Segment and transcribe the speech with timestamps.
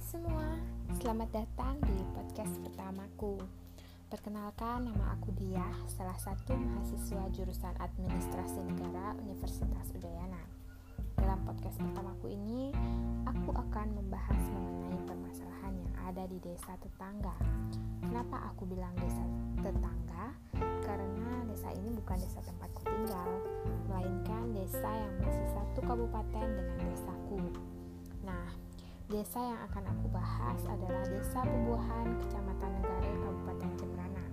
[0.00, 0.56] semua,
[1.04, 3.36] selamat datang di podcast pertamaku.
[4.08, 10.40] Perkenalkan, nama aku Dia, salah satu mahasiswa jurusan Administrasi Negara Universitas Udayana.
[11.12, 12.72] Dalam podcast pertamaku ini,
[13.28, 17.36] aku akan membahas mengenai permasalahan yang ada di desa tetangga.
[18.00, 19.20] Kenapa aku bilang desa
[19.60, 20.32] tetangga?
[20.88, 23.28] Karena desa ini bukan desa tempatku tinggal,
[23.92, 27.44] melainkan desa yang masih satu kabupaten dengan desaku.
[28.24, 28.69] Nah,
[29.10, 34.26] Desa yang akan aku bahas adalah Desa Pebuahan, Kecamatan Negara, Kabupaten Jembrana.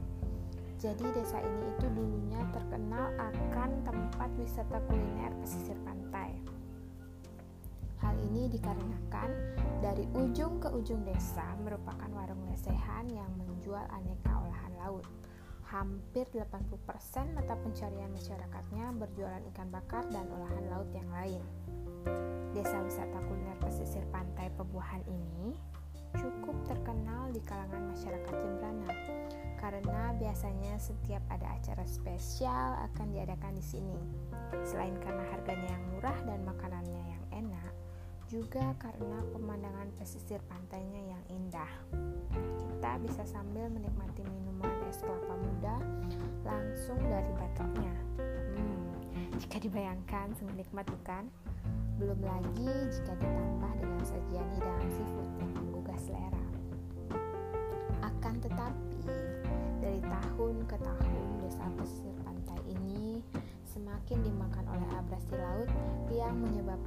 [0.77, 6.37] Jadi desa ini itu dulunya terkenal akan tempat wisata kuliner pesisir pantai.
[8.05, 14.77] Hal ini dikarenakan dari ujung ke ujung desa merupakan warung lesehan yang menjual aneka olahan
[14.77, 15.09] laut.
[15.73, 21.41] Hampir 80% mata pencarian masyarakatnya berjualan ikan bakar dan olahan laut yang lain.
[24.57, 25.53] Pebuahan ini
[26.17, 28.89] cukup terkenal di kalangan masyarakat Jembrana
[29.57, 33.97] karena biasanya setiap ada acara spesial akan diadakan di sini.
[34.65, 37.73] Selain karena harganya yang murah dan makanannya yang enak,
[38.27, 41.71] juga karena pemandangan pesisir pantainya yang indah.
[42.65, 45.75] Kita bisa sambil menikmati minuman es kelapa muda
[46.45, 47.93] langsung dari batoknya.
[48.53, 48.81] Hmm,
[49.41, 51.27] jika dibayangkan sungguh nikmat bukan?
[51.97, 54.03] Belum lagi jika ditambah dengan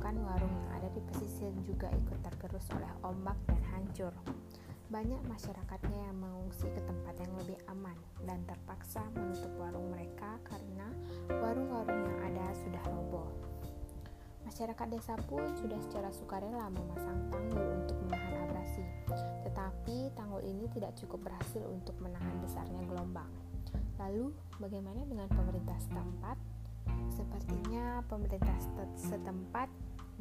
[0.00, 4.16] menyebabkan warung yang ada di pesisir juga ikut tergerus oleh ombak dan hancur.
[4.88, 7.92] Banyak masyarakatnya yang mengungsi ke tempat yang lebih aman
[8.24, 10.88] dan terpaksa menutup warung mereka karena
[11.28, 13.28] warung-warung yang ada sudah roboh.
[14.48, 18.82] Masyarakat desa pun sudah secara sukarela memasang tanggul untuk menahan abrasi,
[19.44, 23.28] tetapi tanggul ini tidak cukup berhasil untuk menahan besarnya gelombang.
[24.00, 26.40] Lalu, bagaimana dengan pemerintah setempat?
[27.10, 28.56] Sepertinya pemerintah
[28.96, 29.68] setempat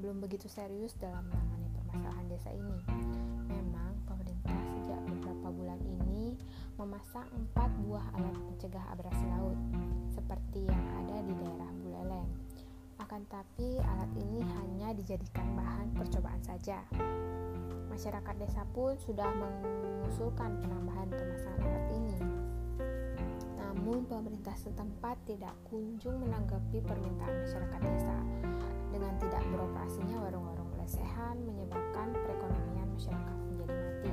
[0.02, 2.80] belum begitu serius dalam menangani permasalahan desa ini.
[3.48, 6.36] Memang pemerintah sejak beberapa bulan ini
[6.76, 9.60] memasang empat buah alat pencegah abrasi laut,
[10.12, 12.30] seperti yang ada di daerah Buleleng
[13.00, 16.84] akan tapi alat ini hanya dijadikan bahan percobaan saja.
[17.90, 22.20] Masyarakat desa pun sudah mengusulkan penambahan pemasangan alat ini.
[23.70, 28.18] Namun pemerintah setempat tidak kunjung menanggapi permintaan masyarakat desa.
[28.90, 34.12] Dengan tidak beroperasinya warung-warung lesehan menyebabkan perekonomian masyarakat menjadi mati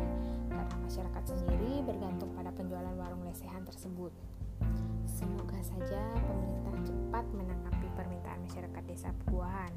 [0.53, 4.13] karena masyarakat sendiri bergantung pada penjualan warung lesehan tersebut.
[5.09, 9.73] Semoga saja pemerintah cepat menanggapi permintaan masyarakat desa Pebuahan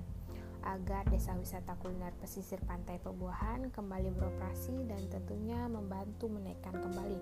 [0.68, 7.18] agar desa wisata kuliner pesisir pantai Pebuahan kembali beroperasi dan tentunya membantu menaikkan kembali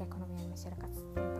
[0.00, 1.37] perekonomian masyarakat setempat.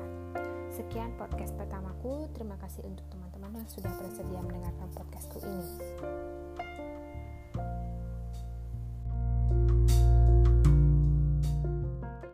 [0.98, 2.26] Sekian podcast pertamaku.
[2.34, 5.70] Terima kasih untuk teman-teman yang sudah bersedia mendengarkan podcastku ini.